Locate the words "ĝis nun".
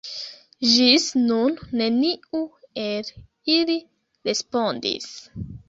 0.69-1.57